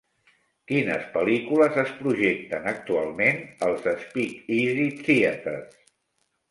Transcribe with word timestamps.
Quines 0.69 1.03
pel·lícules 1.17 1.77
es 1.83 1.93
projecten 1.99 2.67
actualment 2.73 3.45
als 3.69 3.87
Speakeasy 4.07 4.93
Theaters 5.09 5.83